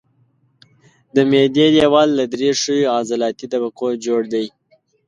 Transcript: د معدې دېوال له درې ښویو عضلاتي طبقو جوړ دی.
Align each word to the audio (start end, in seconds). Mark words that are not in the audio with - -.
د 1.15 1.17
معدې 1.29 1.67
دېوال 1.75 2.09
له 2.19 2.25
درې 2.33 2.49
ښویو 2.61 2.93
عضلاتي 2.97 3.45
طبقو 3.53 3.87
جوړ 4.05 4.21
دی. 4.33 4.45